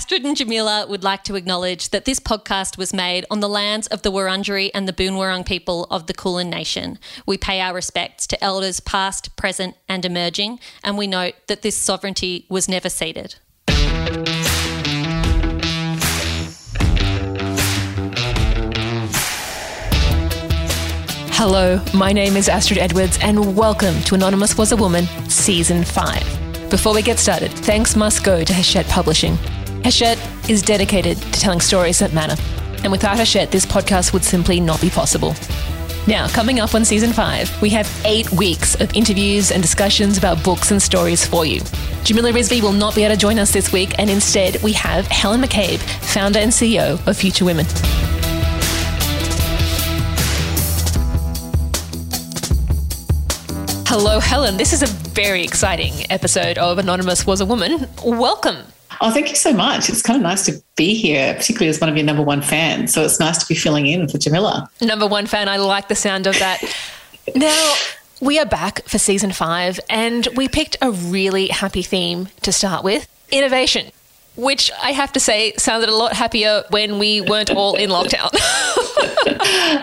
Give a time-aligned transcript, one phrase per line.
[0.00, 3.86] Astrid and Jamila would like to acknowledge that this podcast was made on the lands
[3.88, 6.98] of the Wurundjeri and the Boonwurrung people of the Kulin Nation.
[7.26, 11.76] We pay our respects to elders past, present, and emerging, and we note that this
[11.76, 13.34] sovereignty was never ceded.
[21.36, 26.70] Hello, my name is Astrid Edwards, and welcome to Anonymous Was a Woman, Season 5.
[26.70, 29.36] Before we get started, thanks must go to Hachette Publishing.
[29.84, 30.18] Hachette
[30.48, 32.40] is dedicated to telling stories that matter.
[32.82, 35.34] And without Hachette, this podcast would simply not be possible.
[36.06, 40.42] Now, coming up on season five, we have eight weeks of interviews and discussions about
[40.44, 41.60] books and stories for you.
[42.04, 45.06] Jamila Rizvi will not be able to join us this week, and instead, we have
[45.06, 47.66] Helen McCabe, founder and CEO of Future Women.
[53.86, 54.56] Hello, Helen.
[54.56, 57.86] This is a very exciting episode of Anonymous Was a Woman.
[58.04, 58.58] Welcome.
[59.02, 59.88] Oh, thank you so much.
[59.88, 62.92] It's kind of nice to be here, particularly as one of your number one fans.
[62.92, 64.68] So it's nice to be filling in for Jamila.
[64.82, 65.48] Number one fan.
[65.48, 66.62] I like the sound of that.
[67.34, 67.74] now,
[68.20, 72.84] we are back for season five, and we picked a really happy theme to start
[72.84, 73.90] with innovation
[74.40, 78.30] which I have to say sounded a lot happier when we weren't all in lockdown.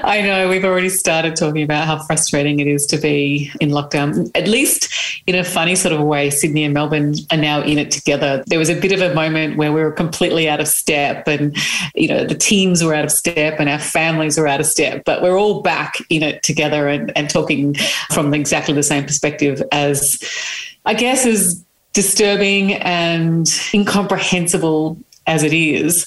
[0.03, 4.29] I know we've already started talking about how frustrating it is to be in lockdown.
[4.35, 4.91] At least
[5.27, 8.43] in a funny sort of way, Sydney and Melbourne are now in it together.
[8.47, 11.55] There was a bit of a moment where we were completely out of step and,
[11.95, 15.03] you know, the teams were out of step and our families were out of step,
[15.05, 17.75] but we're all back in it together and, and talking
[18.11, 20.17] from exactly the same perspective as
[20.85, 26.05] I guess as disturbing and incomprehensible as it is.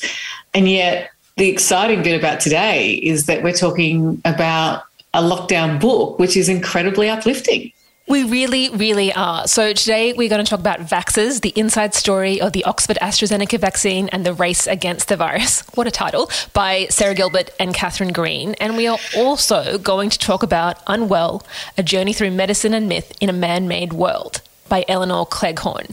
[0.55, 6.19] And yet, the exciting bit about today is that we're talking about a lockdown book,
[6.19, 7.73] which is incredibly uplifting.
[8.08, 9.47] We really, really are.
[9.47, 13.61] So, today we're going to talk about Vaxxers, the inside story of the Oxford AstraZeneca
[13.61, 15.62] vaccine and the race against the virus.
[15.77, 18.55] What a title by Sarah Gilbert and Catherine Green.
[18.55, 21.47] And we are also going to talk about Unwell,
[21.78, 25.89] a journey through medicine and myth in a man made world by Elinor Cleghorn.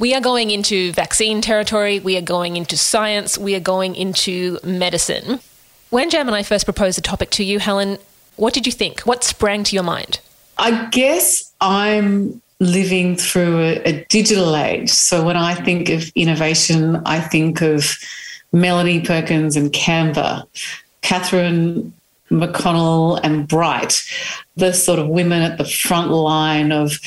[0.00, 4.58] We are going into vaccine territory, we are going into science, we are going into
[4.64, 5.38] medicine.
[5.90, 7.98] When Jam and I first proposed the topic to you, Helen,
[8.34, 9.02] what did you think?
[9.02, 10.18] What sprang to your mind?
[10.58, 14.90] I guess I'm living through a, a digital age.
[14.90, 17.96] So when I think of innovation, I think of
[18.52, 20.44] Melanie Perkins and Canva,
[21.02, 21.92] Katherine
[22.30, 24.10] McConnell and Brighte,
[24.56, 26.98] the sort of women at the front line of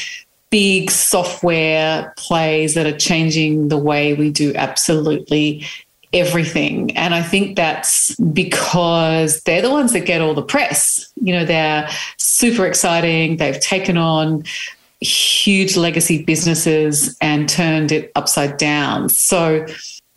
[0.49, 5.65] big software plays that are changing the way we do absolutely
[6.13, 6.95] everything.
[6.95, 11.11] And I think that's because they're the ones that get all the press.
[11.15, 13.37] You know, they're super exciting.
[13.37, 14.43] They've taken on
[15.01, 19.09] huge legacy businesses and turned it upside down.
[19.09, 19.65] So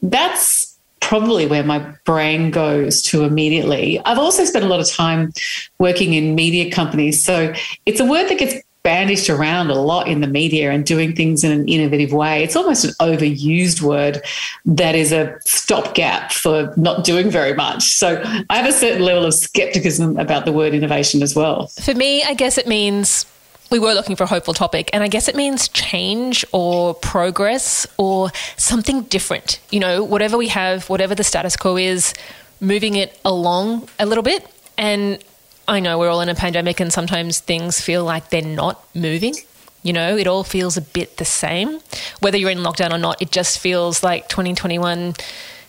[0.00, 4.00] that's probably where my brain goes to immediately.
[4.04, 5.32] I've also spent a lot of time
[5.78, 7.24] working in media companies.
[7.24, 7.52] So
[7.84, 11.44] it's a word that gets bandished around a lot in the media and doing things
[11.44, 12.42] in an innovative way.
[12.42, 14.22] It's almost an overused word
[14.64, 17.82] that is a stopgap for not doing very much.
[17.82, 21.66] So I have a certain level of skepticism about the word innovation as well.
[21.66, 23.26] For me, I guess it means
[23.70, 27.86] we were looking for a hopeful topic, and I guess it means change or progress
[27.98, 29.60] or something different.
[29.70, 32.14] You know, whatever we have, whatever the status quo is,
[32.60, 34.46] moving it along a little bit.
[34.76, 35.22] And
[35.70, 39.36] I know we're all in a pandemic and sometimes things feel like they're not moving.
[39.84, 41.78] You know, it all feels a bit the same.
[42.18, 45.14] Whether you're in lockdown or not, it just feels like 2021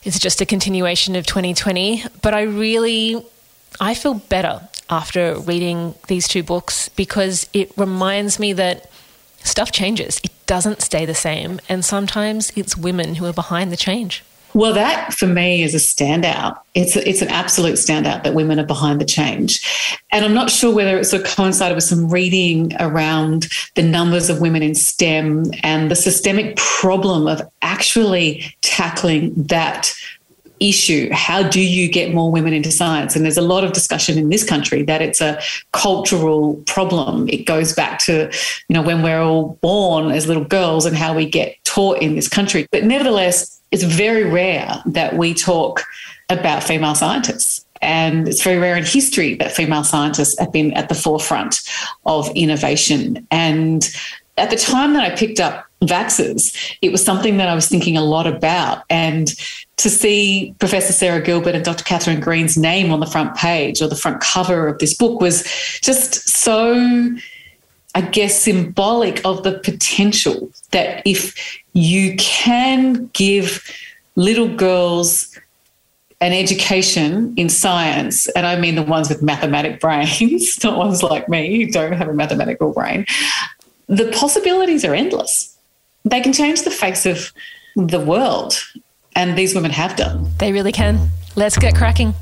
[0.03, 2.03] is just a continuation of 2020.
[2.23, 3.23] But I really,
[3.79, 8.90] I feel better after reading these two books because it reminds me that
[9.44, 10.19] stuff changes.
[10.23, 11.59] It doesn't stay the same.
[11.69, 14.23] And sometimes it's women who are behind the change.
[14.53, 16.59] Well, that for me is a standout.
[16.75, 19.62] It's a, it's an absolute standout that women are behind the change,
[20.12, 24.29] and I'm not sure whether it sort of coincided with some reading around the numbers
[24.29, 29.94] of women in STEM and the systemic problem of actually tackling that
[30.61, 31.09] issue.
[31.11, 33.16] How do you get more women into science?
[33.16, 35.41] And there's a lot of discussion in this country that it's a
[35.73, 37.28] cultural problem.
[37.28, 38.31] It goes back to,
[38.69, 42.16] you know, when we're all born as little girls and how we get taught in
[42.16, 42.67] this country.
[42.72, 45.84] But nevertheless, it's very rare that we talk
[46.29, 47.66] about female scientists.
[47.81, 51.61] And it's very rare in history that female scientists have been at the forefront
[52.05, 53.28] of innovation.
[53.31, 53.90] And
[54.37, 57.97] at the time that I picked up Vaxxers, it was something that I was thinking
[57.97, 58.84] a lot about.
[58.90, 59.34] And
[59.81, 61.83] to see Professor Sarah Gilbert and Dr.
[61.83, 65.43] Catherine Green's name on the front page or the front cover of this book was
[65.81, 67.16] just so,
[67.95, 73.63] I guess, symbolic of the potential that if you can give
[74.16, 75.37] little girls
[76.19, 81.28] an education in science, and I mean the ones with mathematic brains, not ones like
[81.28, 83.05] me who don't have a mathematical brain,
[83.87, 85.57] the possibilities are endless.
[86.05, 87.33] They can change the face of
[87.75, 88.53] the world,
[89.16, 90.29] and these women have done.
[90.37, 91.09] They really can.
[91.35, 92.13] Let's get cracking.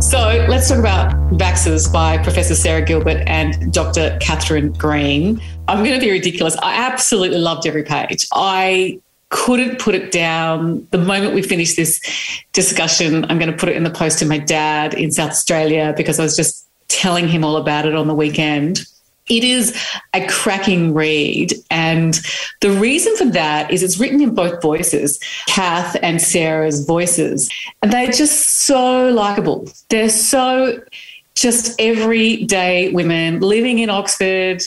[0.00, 0.18] So
[0.48, 4.18] let's talk about Vaxxers by Professor Sarah Gilbert and Dr.
[4.20, 5.40] Catherine Green.
[5.66, 6.56] I'm going to be ridiculous.
[6.62, 8.26] I absolutely loved every page.
[8.34, 9.00] I
[9.30, 10.86] couldn't put it down.
[10.90, 12.00] The moment we finish this
[12.52, 15.94] discussion, I'm going to put it in the post to my dad in South Australia
[15.96, 18.86] because I was just telling him all about it on the weekend.
[19.28, 19.74] It is
[20.12, 21.54] a cracking read.
[21.70, 22.20] And
[22.60, 27.50] the reason for that is it's written in both voices, Kath and Sarah's voices.
[27.82, 29.66] And they're just so likable.
[29.88, 30.80] They're so
[31.34, 34.62] just everyday women living in Oxford,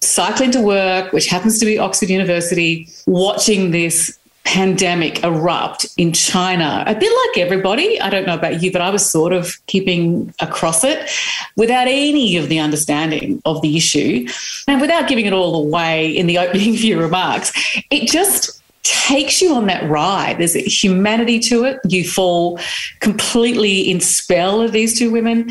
[0.00, 6.84] cycling to work, which happens to be Oxford University, watching this pandemic erupt in China,
[6.86, 8.00] a bit like everybody.
[8.00, 11.08] I don't know about you, but I was sort of keeping across it
[11.56, 14.26] without any of the understanding of the issue
[14.66, 17.52] and without giving it all away in the opening few remarks.
[17.90, 20.38] It just takes you on that ride.
[20.38, 21.80] There's a humanity to it.
[21.86, 22.58] You fall
[23.00, 25.50] completely in spell of these two women.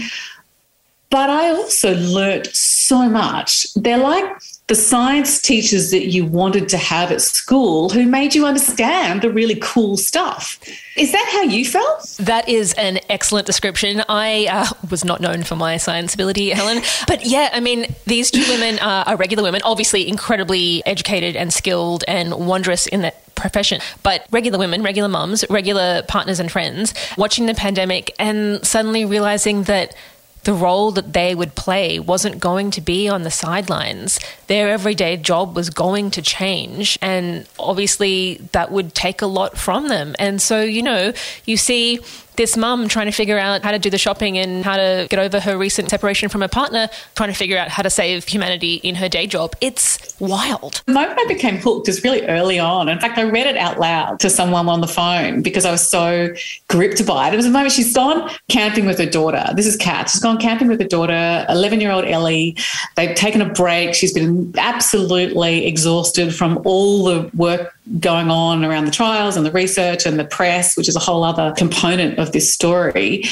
[1.10, 3.68] But I also learnt so much.
[3.76, 4.26] They're like
[4.72, 9.30] the science teachers that you wanted to have at school who made you understand the
[9.30, 10.58] really cool stuff.
[10.96, 12.16] Is that how you felt?
[12.22, 14.02] That is an excellent description.
[14.08, 16.84] I uh, was not known for my science ability, Helen.
[17.06, 21.52] But yeah, I mean, these two women are, are regular women, obviously incredibly educated and
[21.52, 26.94] skilled and wondrous in that profession, but regular women, regular mums, regular partners and friends
[27.18, 29.96] watching the pandemic and suddenly realizing that
[30.44, 34.20] the role that they would play wasn't going to be on the sidelines.
[34.48, 36.98] Their everyday job was going to change.
[37.02, 40.16] And obviously, that would take a lot from them.
[40.18, 41.14] And so, you know,
[41.46, 42.00] you see
[42.42, 45.20] this mum trying to figure out how to do the shopping and how to get
[45.20, 48.76] over her recent separation from her partner, trying to figure out how to save humanity
[48.78, 49.56] in her day job.
[49.62, 50.82] It's wild.
[50.88, 52.90] The moment I became hooked is really early on.
[52.90, 55.88] In fact, I read it out loud to someone on the phone because I was
[55.88, 56.34] so
[56.68, 57.36] gripped by it.
[57.36, 59.46] It was a moment she's gone camping with her daughter.
[59.54, 60.10] This is Kat.
[60.10, 62.58] She's gone camping with her daughter, 11 year old Ellie.
[62.96, 63.94] They've taken a break.
[63.94, 69.52] She's been absolutely exhausted from all the work going on around the trials and the
[69.52, 73.24] research and the press, which is a whole other component of this story.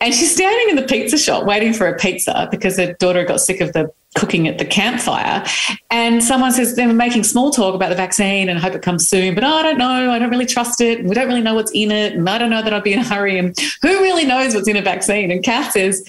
[0.00, 3.40] And she's standing in the pizza shop waiting for a pizza because her daughter got
[3.40, 5.44] sick of the cooking at the campfire.
[5.90, 9.08] And someone says they were making small talk about the vaccine and hope it comes
[9.08, 10.10] soon, but oh, I don't know.
[10.10, 11.04] I don't really trust it.
[11.04, 12.14] We don't really know what's in it.
[12.14, 13.38] And I don't know that I'd be in a hurry.
[13.38, 15.30] And who really knows what's in a vaccine?
[15.30, 16.04] And Kath says,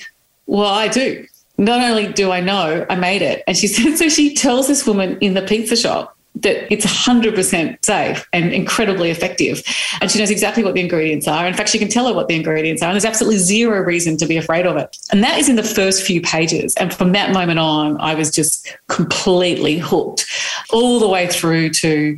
[0.47, 1.25] Well, I do.
[1.57, 3.43] Not only do I know, I made it.
[3.45, 7.85] And she said, so she tells this woman in the pizza shop that it's 100%
[7.85, 9.63] safe and incredibly effective.
[9.99, 11.45] And she knows exactly what the ingredients are.
[11.45, 12.87] In fact, she can tell her what the ingredients are.
[12.87, 14.95] And there's absolutely zero reason to be afraid of it.
[15.11, 16.73] And that is in the first few pages.
[16.75, 20.25] And from that moment on, I was just completely hooked
[20.71, 22.17] all the way through to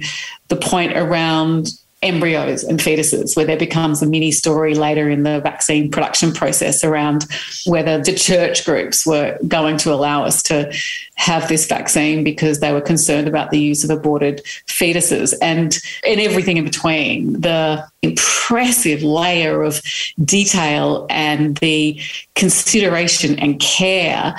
[0.49, 1.69] the point around
[2.03, 6.83] embryos and fetuses, where there becomes a mini story later in the vaccine production process
[6.83, 7.25] around
[7.65, 10.71] whether the church groups were going to allow us to
[11.15, 16.19] have this vaccine because they were concerned about the use of aborted fetuses and, and
[16.19, 17.39] everything in between.
[17.39, 19.81] The impressive layer of
[20.23, 21.99] detail and the
[22.35, 24.35] consideration and care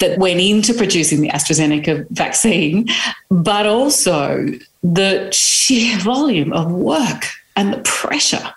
[0.00, 2.88] that went into producing the AstraZeneca vaccine,
[3.30, 4.46] but also
[4.82, 7.26] the sheer volume of work
[7.56, 8.52] and the pressure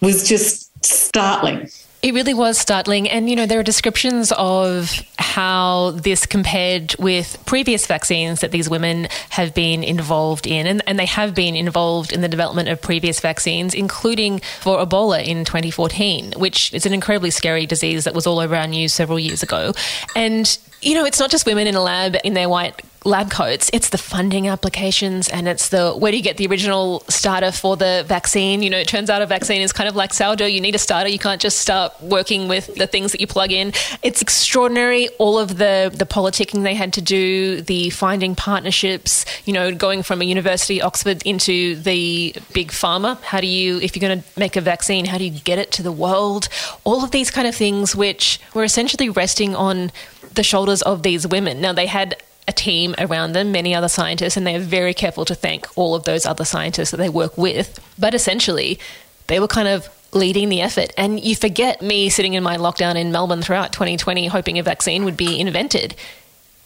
[0.00, 1.68] was just startling.
[2.04, 3.08] It really was startling.
[3.08, 8.68] And, you know, there are descriptions of how this compared with previous vaccines that these
[8.68, 10.66] women have been involved in.
[10.66, 15.24] And, and they have been involved in the development of previous vaccines, including for Ebola
[15.24, 19.18] in 2014, which is an incredibly scary disease that was all over our news several
[19.18, 19.72] years ago.
[20.14, 23.70] And, you know, it's not just women in a lab in their white lab coats.
[23.72, 27.76] It's the funding applications and it's the where do you get the original starter for
[27.76, 28.62] the vaccine?
[28.62, 30.46] You know, it turns out a vaccine is kind of like sourdough.
[30.46, 31.08] You need a starter.
[31.08, 33.72] You can't just start working with the things that you plug in.
[34.02, 35.08] It's extraordinary.
[35.18, 39.24] All of the the politicking they had to do, the finding partnerships.
[39.44, 43.20] You know, going from a university, Oxford, into the big pharma.
[43.22, 45.70] How do you, if you're going to make a vaccine, how do you get it
[45.72, 46.48] to the world?
[46.84, 49.92] All of these kind of things, which were essentially resting on
[50.34, 51.60] the shoulders of these women.
[51.60, 55.24] Now they had a team around them, many other scientists, and they are very careful
[55.24, 57.80] to thank all of those other scientists that they work with.
[57.98, 58.78] But essentially,
[59.26, 60.92] they were kind of leading the effort.
[60.96, 65.04] And you forget me sitting in my lockdown in Melbourne throughout 2020 hoping a vaccine
[65.04, 65.94] would be invented.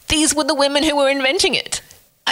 [0.09, 1.83] these were the women who were inventing it.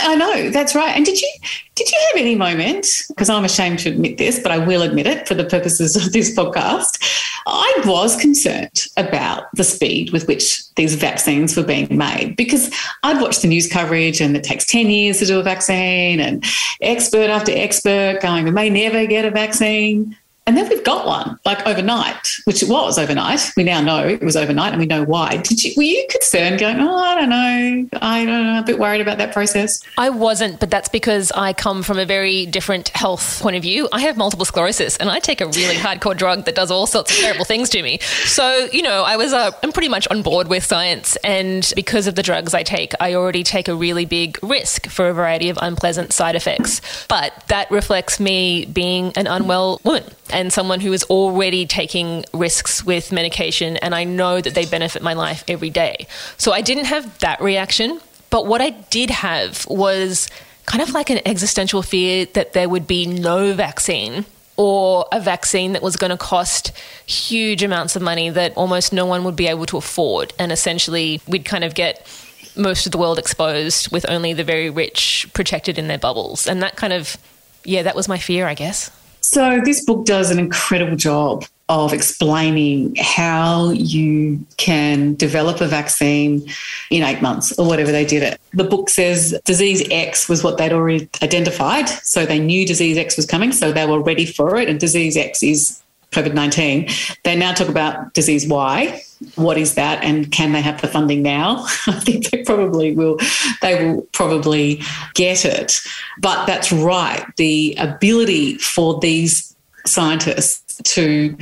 [0.04, 0.94] I know that's right.
[0.96, 1.30] And did you
[1.74, 2.86] did you have any moment?
[3.08, 6.12] Because I'm ashamed to admit this, but I will admit it for the purposes of
[6.12, 7.02] this podcast.
[7.46, 13.20] I was concerned about the speed with which these vaccines were being made because I'd
[13.20, 16.44] watched the news coverage and it takes 10 years to do a vaccine and
[16.80, 20.16] expert after expert going, we may never get a vaccine.
[20.46, 23.52] And then we've got one like overnight, which it was overnight.
[23.56, 25.38] We now know it was overnight and we know why.
[25.38, 27.98] Did you were you concerned going, oh, I don't know.
[28.00, 29.80] I don't know, I'm a bit worried about that process?
[29.98, 33.88] I wasn't, but that's because I come from a very different health point of view.
[33.92, 37.10] I have multiple sclerosis and I take a really hardcore drug that does all sorts
[37.10, 37.98] of terrible things to me.
[38.00, 42.06] So, you know, I was uh, I'm pretty much on board with science and because
[42.06, 45.48] of the drugs I take, I already take a really big risk for a variety
[45.48, 46.80] of unpleasant side effects.
[47.08, 52.84] But that reflects me being an unwell woman and someone who is already taking risks
[52.84, 56.06] with medication, and I know that they benefit my life every day.
[56.36, 58.00] So I didn't have that reaction.
[58.30, 60.28] But what I did have was
[60.66, 64.24] kind of like an existential fear that there would be no vaccine
[64.56, 66.72] or a vaccine that was going to cost
[67.06, 70.32] huge amounts of money that almost no one would be able to afford.
[70.38, 72.06] And essentially, we'd kind of get
[72.56, 76.46] most of the world exposed with only the very rich protected in their bubbles.
[76.46, 77.16] And that kind of,
[77.64, 78.90] yeah, that was my fear, I guess.
[79.28, 86.48] So, this book does an incredible job of explaining how you can develop a vaccine
[86.92, 88.40] in eight months or whatever they did it.
[88.52, 91.88] The book says disease X was what they'd already identified.
[91.88, 94.68] So, they knew disease X was coming, so they were ready for it.
[94.68, 95.82] And disease X is
[96.12, 96.88] COVID 19.
[97.24, 99.02] They now talk about disease Y.
[99.34, 101.64] What is that, and can they have the funding now?
[101.86, 103.18] I think they probably will.
[103.62, 104.82] They will probably
[105.14, 105.80] get it.
[106.20, 107.24] But that's right.
[107.36, 109.54] The ability for these
[109.86, 111.36] scientists to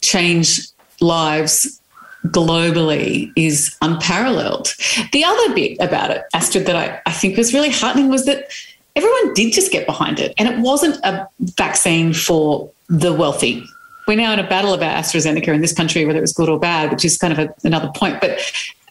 [0.00, 0.60] change
[1.00, 1.80] lives
[2.26, 4.74] globally is unparalleled.
[5.12, 8.50] The other bit about it, Astrid, that I, I think was really heartening was that
[8.96, 10.34] everyone did just get behind it.
[10.38, 13.64] And it wasn't a vaccine for the wealthy
[14.10, 16.58] we're now in a battle about AstraZeneca in this country, whether it was good or
[16.58, 18.20] bad, which is kind of a, another point.
[18.20, 18.40] But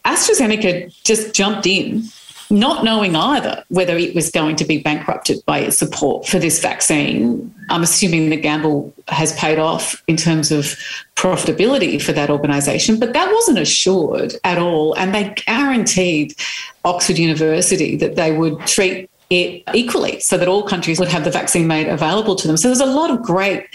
[0.06, 2.04] AstraZeneca just jumped in,
[2.48, 6.58] not knowing either whether it was going to be bankrupted by its support for this
[6.58, 7.54] vaccine.
[7.68, 10.74] I'm assuming the gamble has paid off in terms of
[11.16, 14.94] profitability for that organisation, but that wasn't assured at all.
[14.94, 16.34] And they guaranteed
[16.86, 21.30] Oxford University that they would treat it equally so that all countries would have the
[21.30, 22.56] vaccine made available to them.
[22.56, 23.66] So there's a lot of great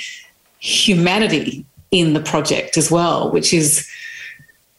[0.65, 3.87] humanity in the project as well, which is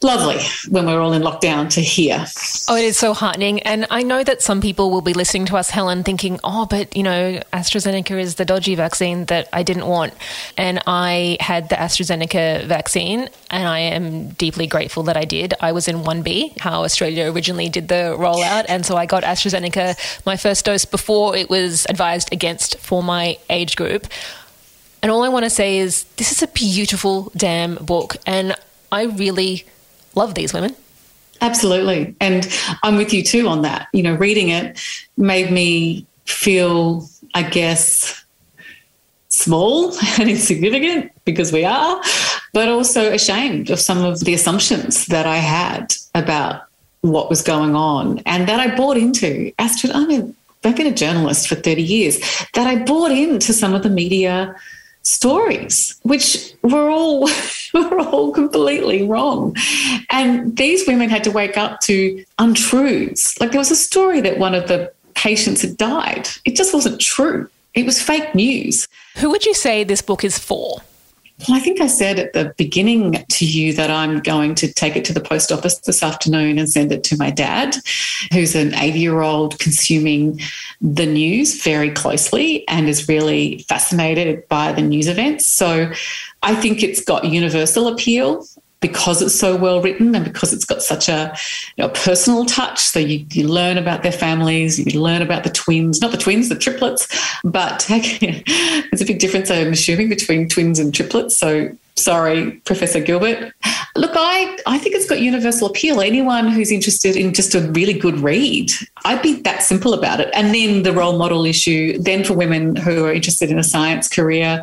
[0.03, 0.39] lovely
[0.69, 2.27] when we're all in lockdown to hear.
[2.69, 3.63] Oh, it is so heartening.
[3.63, 6.95] And I know that some people will be listening to us, Helen, thinking, oh, but,
[6.95, 10.13] you know, AstraZeneca is the dodgy vaccine that I didn't want.
[10.59, 15.55] And I had the AstraZeneca vaccine, and I am deeply grateful that I did.
[15.61, 18.67] I was in 1B, how Australia originally did the rollout.
[18.69, 23.39] And so I got AstraZeneca, my first dose, before it was advised against for my
[23.49, 24.07] age group.
[25.03, 28.17] And all I want to say is this is a beautiful damn book.
[28.27, 28.55] And
[28.91, 29.65] I really
[30.15, 30.75] love these women.
[31.41, 32.15] Absolutely.
[32.21, 32.49] And
[32.83, 33.89] I'm with you too on that.
[33.93, 34.81] You know, reading it
[35.17, 38.25] made me feel, I guess,
[39.29, 42.03] small and insignificant because we are,
[42.53, 46.63] but also ashamed of some of the assumptions that I had about
[47.03, 49.53] what was going on and that I bought into.
[49.59, 50.35] Astrid, I mean,
[50.65, 52.19] I've been a journalist for 30 years,
[52.55, 54.57] that I bought into some of the media
[55.07, 57.29] stories, which were all
[57.75, 59.57] were all completely wrong.
[60.11, 63.41] And these women had to wake up to untruths.
[63.41, 66.29] Like there was a story that one of the patients had died.
[66.45, 67.49] It just wasn't true.
[67.75, 68.89] It was fake news.
[69.19, 70.81] Who would you say this book is for?
[71.41, 74.97] Well, I think I said at the beginning to you that I'm going to take
[74.97, 77.77] it to the post office this afternoon and send it to my dad,
[78.33, 80.41] who's an 80 year old consuming
[80.81, 85.47] the news very closely and is really fascinated by the news events.
[85.47, 85.93] So
[86.43, 88.47] I think it's got universal appeal
[88.81, 91.37] because it's so well written and because it's got such a
[91.77, 92.79] you know, personal touch.
[92.79, 96.49] So you, you learn about their families, you learn about the twins, not the twins,
[96.49, 97.09] the triplets,
[97.43, 101.37] but there's a big difference, I'm assuming, between twins and triplets.
[101.37, 103.53] So sorry, Professor Gilbert.
[103.97, 106.03] Look, I, I think it's got universal appeal.
[106.03, 108.71] Anyone who's interested in just a really good read,
[109.07, 110.29] I'd be that simple about it.
[110.35, 114.09] And then the role model issue, then for women who are interested in a science
[114.09, 114.63] career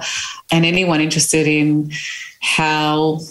[0.51, 1.91] and anyone interested in
[2.41, 3.22] how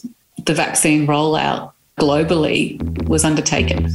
[0.44, 3.94] the vaccine rollout globally was undertaken.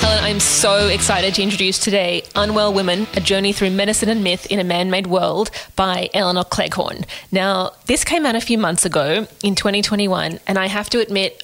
[0.00, 4.46] Helen, I'm so excited to introduce today Unwell Women A Journey Through Medicine and Myth
[4.50, 7.06] in a Man Made World by Elinor Cleghorn.
[7.32, 11.42] Now, this came out a few months ago in 2021, and I have to admit,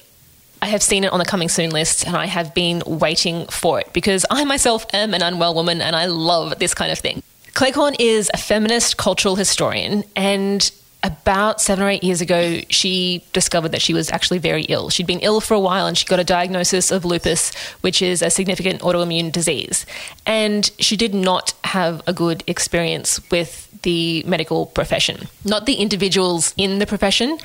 [0.61, 3.79] I have seen it on the coming soon list and I have been waiting for
[3.79, 7.21] it because I myself am an unwell woman and I love this kind of thing.
[7.57, 10.71] Cleghorn is a feminist cultural historian and
[11.01, 14.91] about seven or eight years ago, she discovered that she was actually very ill.
[14.91, 18.21] She'd been ill for a while and she got a diagnosis of lupus, which is
[18.21, 19.87] a significant autoimmune disease.
[20.27, 25.27] And she did not have a good experience with the medical profession.
[25.43, 27.39] Not the individuals in the profession,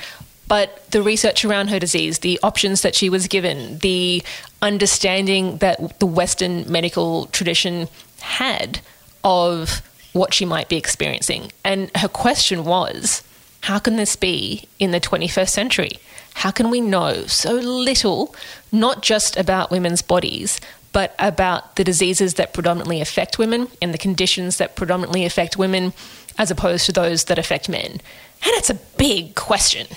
[0.47, 4.21] but the research around her disease, the options that she was given, the
[4.61, 7.87] understanding that the Western medical tradition
[8.19, 8.79] had
[9.23, 9.81] of
[10.13, 11.51] what she might be experiencing.
[11.63, 13.23] And her question was,
[13.61, 15.99] how can this be in the 21st century?
[16.35, 18.35] How can we know so little,
[18.71, 20.59] not just about women's bodies,
[20.91, 25.93] but about the diseases that predominantly affect women and the conditions that predominantly affect women
[26.37, 27.91] as opposed to those that affect men?
[27.91, 29.87] And it's a big question.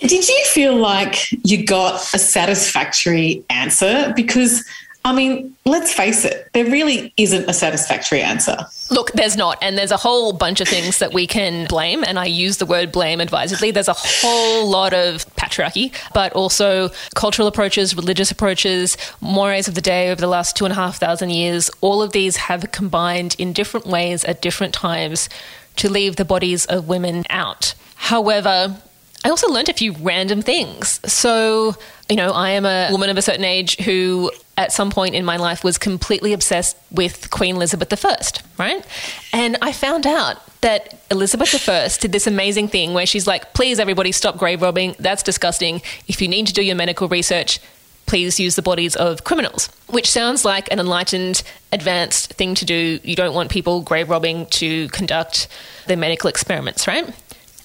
[0.00, 4.12] Did you feel like you got a satisfactory answer?
[4.14, 4.64] Because
[5.08, 8.58] I mean, let's face it, there really isn't a satisfactory answer.
[8.90, 9.56] Look, there's not.
[9.62, 12.04] And there's a whole bunch of things that we can blame.
[12.04, 13.70] And I use the word blame advisedly.
[13.70, 19.80] There's a whole lot of patriarchy, but also cultural approaches, religious approaches, mores of the
[19.80, 21.70] day over the last two and a half thousand years.
[21.80, 25.30] All of these have combined in different ways at different times
[25.76, 27.72] to leave the bodies of women out.
[27.94, 28.76] However,
[29.24, 31.00] I also learned a few random things.
[31.10, 31.74] So,
[32.08, 35.24] you know, I am a woman of a certain age who at some point in
[35.24, 38.20] my life was completely obsessed with Queen Elizabeth I,
[38.58, 38.84] right?
[39.32, 43.78] And I found out that Elizabeth I did this amazing thing where she's like, please,
[43.78, 44.96] everybody, stop grave robbing.
[44.98, 45.82] That's disgusting.
[46.06, 47.60] If you need to do your medical research,
[48.06, 52.98] please use the bodies of criminals, which sounds like an enlightened, advanced thing to do.
[53.04, 55.46] You don't want people grave robbing to conduct
[55.86, 57.08] their medical experiments, right?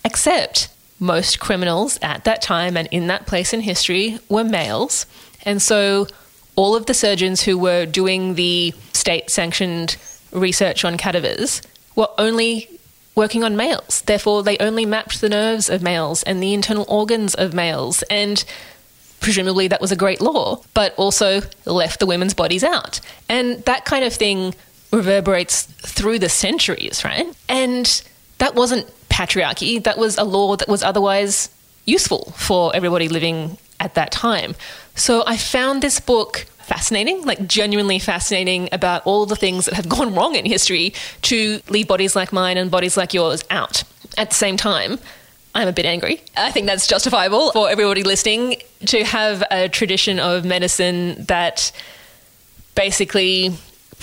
[0.06, 0.68] Except
[1.04, 5.06] most criminals at that time and in that place in history were males.
[5.44, 6.08] And so
[6.56, 9.98] all of the surgeons who were doing the state sanctioned
[10.32, 11.62] research on cadavers
[11.96, 12.70] were only
[13.16, 14.02] working on males.
[14.06, 18.02] Therefore, they only mapped the nerves of males and the internal organs of males.
[18.04, 18.44] And
[19.20, 23.02] presumably that was a great law, but also left the women's bodies out.
[23.28, 24.56] And that kind of thing
[24.92, 27.28] reverberates through the centuries, right?
[27.50, 28.02] And
[28.38, 31.50] that wasn't patriarchy, that was a law that was otherwise
[31.86, 34.56] useful for everybody living at that time.
[34.96, 39.88] So I found this book fascinating, like genuinely fascinating about all the things that have
[39.88, 43.84] gone wrong in history to leave bodies like mine and bodies like yours out.
[44.18, 44.98] At the same time,
[45.54, 46.22] I'm a bit angry.
[46.36, 48.56] I think that's justifiable for everybody listening
[48.88, 51.72] to have a tradition of medicine that
[52.74, 53.54] basically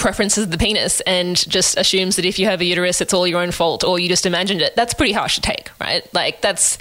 [0.00, 3.26] preferences of the penis and just assumes that if you have a uterus, it's all
[3.26, 4.74] your own fault or you just imagined it.
[4.74, 6.02] That's pretty harsh to take, right?
[6.12, 6.78] Like, that's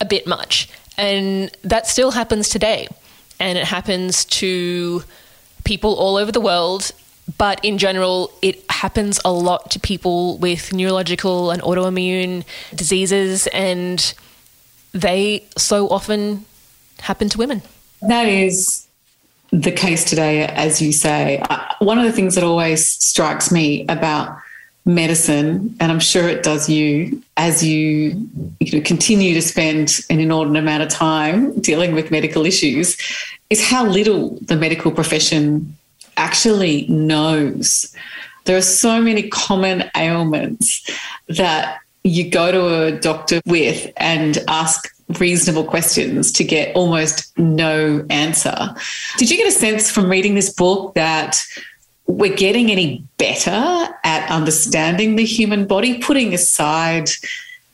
[0.00, 0.68] a bit much.
[0.96, 2.88] And that still happens today.
[3.38, 5.04] And it happens to
[5.64, 6.90] people all over the world.
[7.38, 13.46] But in general, it happens a lot to people with neurological and autoimmune diseases.
[13.48, 14.14] And
[14.92, 16.44] they so often
[17.00, 17.62] happen to women.
[18.02, 18.83] That is
[19.54, 21.40] the case today, as you say.
[21.48, 24.36] Uh, one of the things that always strikes me about
[24.84, 30.18] medicine, and I'm sure it does you, as you, you know, continue to spend an
[30.18, 32.96] inordinate amount of time dealing with medical issues,
[33.48, 35.76] is how little the medical profession
[36.16, 37.94] actually knows.
[38.44, 40.90] There are so many common ailments
[41.28, 48.04] that you go to a doctor with and ask reasonable questions to get almost no
[48.10, 48.56] answer.
[49.18, 51.40] Did you get a sense from reading this book that
[52.06, 57.10] we're getting any better at understanding the human body, putting aside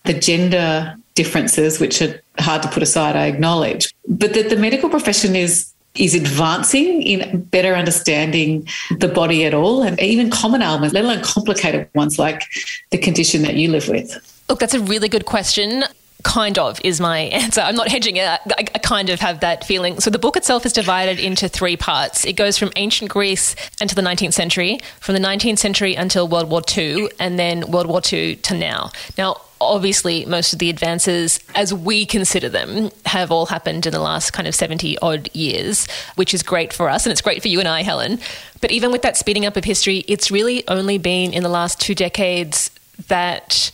[0.04, 4.88] the gender differences, which are hard to put aside, I acknowledge, but that the medical
[4.88, 8.66] profession is is advancing in better understanding
[8.98, 12.44] the body at all and even common ailments, let alone complicated ones like
[12.90, 14.16] the condition that you live with?
[14.48, 15.82] Look, that's a really good question
[16.22, 17.60] kind of is my answer.
[17.60, 18.24] I'm not hedging it.
[18.26, 20.00] I, I, kind of have that feeling.
[20.00, 22.24] So the book itself is divided into three parts.
[22.24, 26.50] It goes from ancient Greece until the 19th century, from the 19th century until World
[26.50, 28.90] War II, and then World War II to now.
[29.16, 34.00] Now, obviously, most of the advances, as we consider them, have all happened in the
[34.00, 37.48] last kind of 70 odd years, which is great for us, and it's great for
[37.48, 38.18] you and I, Helen.
[38.60, 41.80] But even with that speeding up of history, it's really only been in the last
[41.80, 42.70] two decades
[43.08, 43.70] that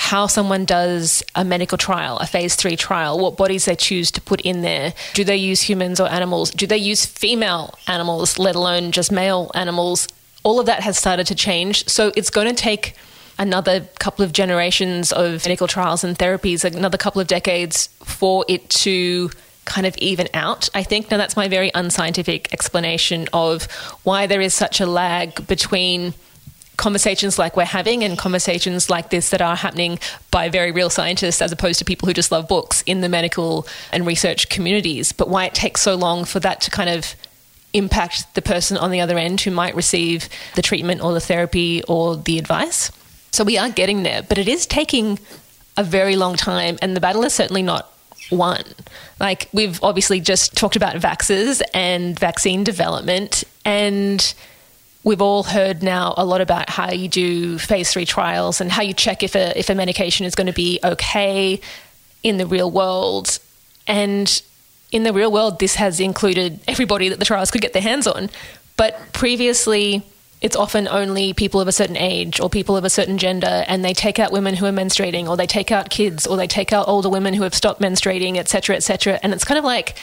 [0.00, 4.18] how someone does a medical trial, a phase three trial, what bodies they choose to
[4.18, 4.94] put in there.
[5.12, 6.50] Do they use humans or animals?
[6.50, 10.08] Do they use female animals, let alone just male animals?
[10.42, 11.86] All of that has started to change.
[11.86, 12.94] So it's going to take
[13.38, 18.70] another couple of generations of medical trials and therapies, another couple of decades for it
[18.70, 19.30] to
[19.66, 21.10] kind of even out, I think.
[21.10, 23.70] Now, that's my very unscientific explanation of
[24.04, 26.14] why there is such a lag between
[26.80, 29.98] conversations like we're having and conversations like this that are happening
[30.30, 33.66] by very real scientists as opposed to people who just love books in the medical
[33.92, 37.14] and research communities, but why it takes so long for that to kind of
[37.74, 41.82] impact the person on the other end who might receive the treatment or the therapy
[41.84, 42.90] or the advice.
[43.30, 45.18] So we are getting there, but it is taking
[45.76, 47.92] a very long time, and the battle is certainly not
[48.32, 48.64] won.
[49.20, 54.34] Like, we've obviously just talked about vaxes and vaccine development, and
[55.02, 58.82] we've all heard now a lot about how you do phase three trials and how
[58.82, 61.60] you check if a, if a medication is going to be okay
[62.22, 63.38] in the real world.
[63.86, 64.42] And
[64.92, 68.06] in the real world, this has included everybody that the trials could get their hands
[68.06, 68.28] on.
[68.76, 70.02] But previously,
[70.42, 73.84] it's often only people of a certain age or people of a certain gender, and
[73.84, 76.72] they take out women who are menstruating, or they take out kids, or they take
[76.72, 79.18] out older women who have stopped menstruating, etc., etc.
[79.22, 79.96] And it's kind of like,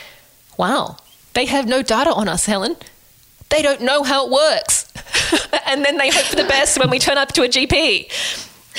[0.58, 0.98] wow,
[1.34, 2.78] they have no data on us, Helen
[3.50, 4.87] they don't know how it works.
[5.66, 8.12] and then they hope for the best when we turn up to a GP.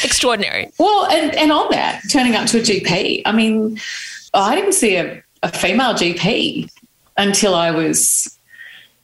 [0.04, 0.70] Extraordinary.
[0.78, 3.80] Well, and, and on that, turning up to a GP, I mean,
[4.32, 6.70] I didn't see a, a female GP
[7.16, 8.38] until I was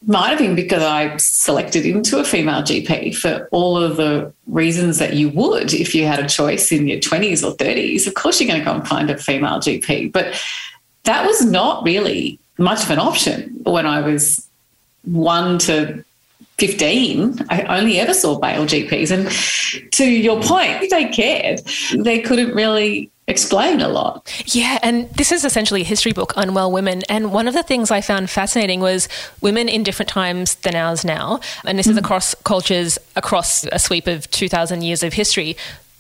[0.06, 4.98] might have been because I selected into a female GP for all of the reasons
[4.98, 8.06] that you would if you had a choice in your 20s or 30s.
[8.06, 10.12] Of course, you're going to go and find a female GP.
[10.12, 10.40] But
[11.04, 14.46] that was not really much of an option when I was
[15.04, 16.04] 1 to
[16.58, 19.10] 15, I only ever saw male GPs.
[19.10, 21.60] And to your point, they cared.
[21.96, 24.30] They couldn't really explain a lot.
[24.46, 27.02] Yeah, and this is essentially a history book, Unwell Women.
[27.08, 29.08] And one of the things I found fascinating was
[29.40, 31.40] women in different times than ours now.
[31.64, 31.92] And this mm.
[31.92, 35.56] is across cultures, across a sweep of 2,000 years of history.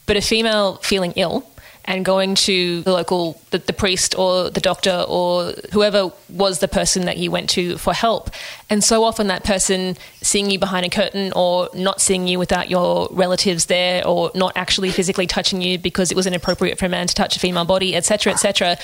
[0.06, 1.48] But a female feeling ill
[1.86, 6.68] and going to the local the, the, priest or the doctor or whoever was the
[6.68, 8.30] person that you went to for help.
[8.70, 12.70] And so often that person seeing you behind a curtain or not seeing you without
[12.70, 16.88] your relatives there or not actually physically touching you because it was inappropriate for a
[16.88, 18.78] man to touch a female body etc etc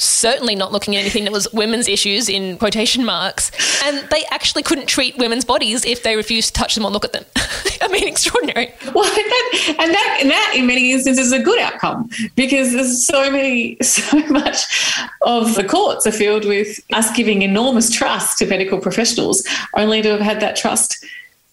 [0.00, 3.50] certainly not looking at anything that was women's issues in quotation marks.
[3.84, 7.04] And they actually couldn't treat women's bodies if they refused to touch them or look
[7.04, 7.24] at them.
[7.82, 8.72] I mean, extraordinary.
[8.94, 12.72] Well, and that, and that, and that in many instances is a good outcome because
[12.72, 18.38] there's so many, so much of the courts are filled with us giving enormous trust
[18.38, 21.04] to medical professionals, only to have had that trust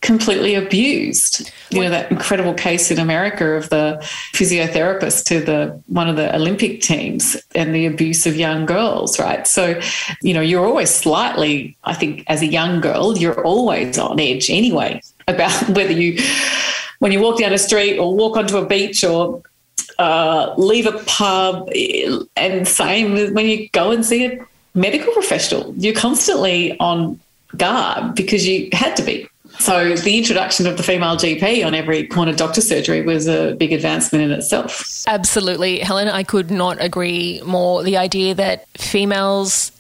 [0.02, 1.52] completely abused.
[1.70, 3.98] You know that incredible case in America of the
[4.34, 9.46] physiotherapist to the one of the Olympic teams and the abuse of young girls, right?
[9.48, 9.80] So,
[10.22, 14.50] you know, you're always slightly, I think, as a young girl, you're always on edge
[14.50, 16.22] anyway about whether you,
[17.00, 19.42] when you walk down a street or walk onto a beach or
[20.00, 21.70] uh, leave a pub,
[22.36, 27.20] and same when you go and see a medical professional, you're constantly on
[27.56, 29.28] guard because you had to be
[29.60, 33.74] so the introduction of the female GP on every corner doctor surgery was a big
[33.74, 35.04] advancement in itself.
[35.08, 35.80] Absolutely.
[35.80, 37.84] Helen, I could not agree more.
[37.84, 39.72] The idea that females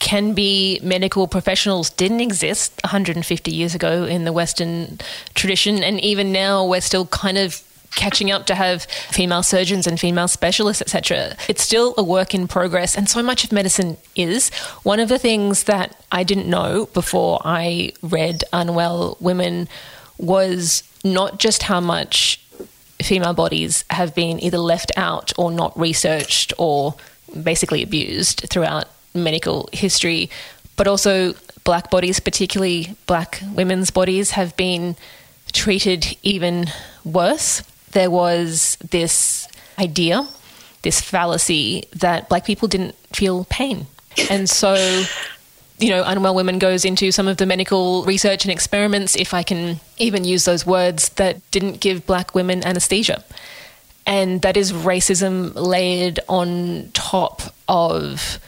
[0.00, 4.98] can be medical professionals didn't exist 150 years ago in the Western
[5.34, 5.82] tradition.
[5.82, 7.62] And even now, we're still kind of
[7.94, 11.36] catching up to have female surgeons and female specialists, etc.
[11.48, 14.50] It's still a work in progress, and so much of medicine is.
[14.82, 19.68] One of the things that I didn't know before I read Unwell Women
[20.18, 22.40] was not just how much
[23.02, 26.94] female bodies have been either left out or not researched or
[27.42, 30.30] basically abused throughout medical history,
[30.76, 34.96] but also black bodies, particularly black women's bodies, have been
[35.52, 36.66] treated even
[37.04, 39.48] worse there was this
[39.78, 40.26] idea,
[40.82, 43.86] this fallacy that black people didn't feel pain.
[44.30, 44.74] And so,
[45.78, 49.42] you know, Unwell Women goes into some of the medical research and experiments, if I
[49.42, 53.24] can even use those words, that didn't give black women anesthesia.
[54.06, 58.40] And that is racism layered on top of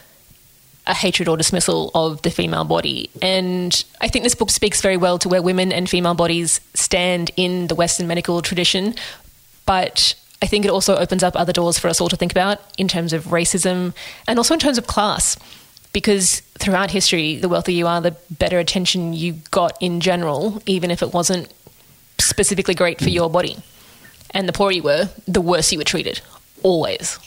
[0.85, 3.09] a hatred or dismissal of the female body.
[3.21, 7.31] And I think this book speaks very well to where women and female bodies stand
[7.37, 8.95] in the Western medical tradition,
[9.65, 12.59] but I think it also opens up other doors for us all to think about
[12.77, 13.93] in terms of racism
[14.27, 15.37] and also in terms of class.
[15.93, 20.89] Because throughout history, the wealthier you are, the better attention you got in general, even
[20.89, 21.53] if it wasn't
[22.19, 23.13] specifically great for mm.
[23.13, 23.57] your body.
[24.31, 26.19] And the poorer you were, the worse you were treated.
[26.63, 27.19] Always.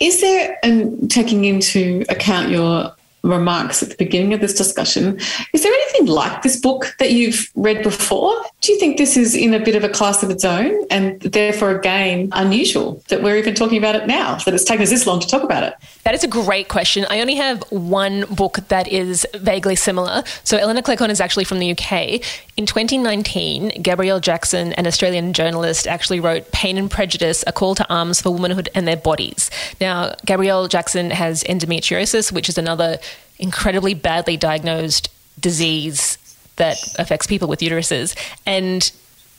[0.00, 5.18] Is there, and taking into account your remarks at the beginning of this discussion.
[5.52, 8.34] Is there anything like this book that you've read before?
[8.60, 11.20] Do you think this is in a bit of a class of its own and
[11.20, 15.06] therefore, again, unusual that we're even talking about it now, that it's taken us this
[15.06, 15.74] long to talk about it?
[16.04, 17.06] That is a great question.
[17.10, 20.22] I only have one book that is vaguely similar.
[20.44, 22.22] So, Elinor Cleghorn is actually from the UK.
[22.56, 27.88] In 2019, Gabrielle Jackson, an Australian journalist, actually wrote Pain and Prejudice A Call to
[27.92, 29.50] Arms for Womanhood and Their Bodies.
[29.80, 32.98] Now, Gabrielle Jackson has endometriosis, which is another
[33.38, 36.18] incredibly badly diagnosed disease
[36.56, 38.16] that affects people with uteruses.
[38.44, 38.90] And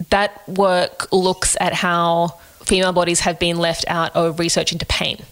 [0.09, 5.23] that work looks at how female bodies have been left out of research into pain.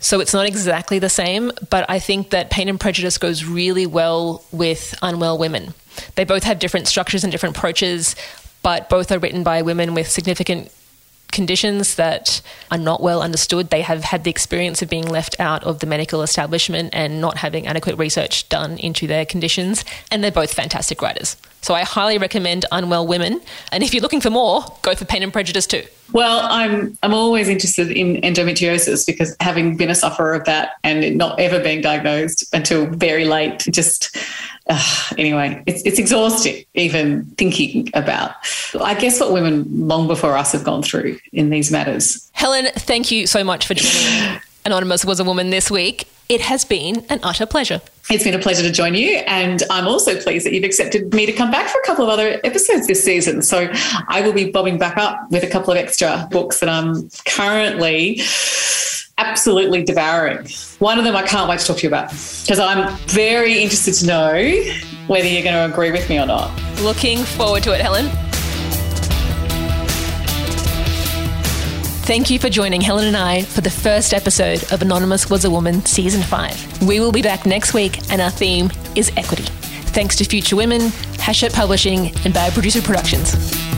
[0.00, 3.86] So it's not exactly the same, but I think that Pain and Prejudice goes really
[3.86, 5.74] well with Unwell Women.
[6.14, 8.16] They both have different structures and different approaches,
[8.62, 10.72] but both are written by women with significant
[11.30, 12.40] conditions that
[12.70, 13.70] are not well understood.
[13.70, 17.38] They have had the experience of being left out of the medical establishment and not
[17.38, 19.84] having adequate research done into their conditions.
[20.10, 21.36] And they're both fantastic writers.
[21.60, 23.40] So I highly recommend Unwell Women.
[23.72, 25.84] And if you're looking for more, go for Pain and Prejudice too.
[26.12, 31.16] Well, I'm I'm always interested in endometriosis because having been a sufferer of that and
[31.16, 34.16] not ever being diagnosed until very late, just
[34.68, 38.32] uh, anyway, it's it's exhausting even thinking about.
[38.80, 42.28] I guess what women long before us have gone through in these matters.
[42.32, 44.40] Helen, thank you so much for joining.
[44.64, 46.08] Anonymous was a woman this week.
[46.28, 47.80] It has been an utter pleasure.
[48.10, 49.16] It's been a pleasure to join you.
[49.26, 52.10] And I'm also pleased that you've accepted me to come back for a couple of
[52.10, 53.42] other episodes this season.
[53.42, 53.68] So
[54.08, 58.20] I will be bobbing back up with a couple of extra books that I'm currently
[59.18, 60.48] absolutely devouring.
[60.78, 63.94] One of them I can't wait to talk to you about because I'm very interested
[63.94, 64.62] to know
[65.08, 66.50] whether you're going to agree with me or not.
[66.80, 68.08] Looking forward to it, Helen.
[72.10, 75.50] Thank you for joining Helen and I for the first episode of Anonymous Was a
[75.50, 76.82] Woman Season 5.
[76.88, 79.44] We will be back next week, and our theme is equity.
[79.92, 83.69] Thanks to Future Women, Hachette Publishing, and Bad Producer Productions.